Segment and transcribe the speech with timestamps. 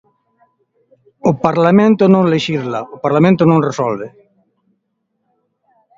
[1.29, 4.07] O Parlamento non lexisla, o Parlamento non resolve.